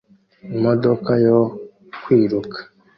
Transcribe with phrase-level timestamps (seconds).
[0.55, 1.39] Imodoka yo
[2.01, 2.57] kwiruka